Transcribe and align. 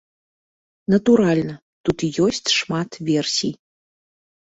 Натуральна, 0.93 1.55
тут 1.89 1.97
ёсць 2.27 2.49
шмат 2.59 2.91
версій. 3.15 3.57